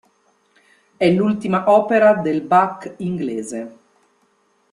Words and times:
È 0.97 1.07
l'ultima 1.11 1.65
opera 1.71 2.15
del 2.15 2.41
"Bach 2.41 2.91
inglese". 2.97 3.77